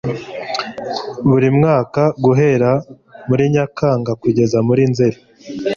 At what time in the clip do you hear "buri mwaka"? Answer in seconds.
1.29-2.01